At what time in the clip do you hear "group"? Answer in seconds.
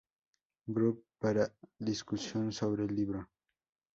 0.65-1.05